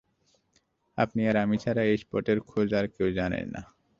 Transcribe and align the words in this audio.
আপনি 0.97 1.21
আর 1.27 1.35
আমি 1.37 1.55
ছাড়া 1.57 1.81
এই 1.83 1.97
স্পটের 1.97 2.37
খোঁজ 2.41 2.69
আর 2.73 2.85
কেউ 2.95 3.07
জানে 3.11 3.39
না। 3.53 3.61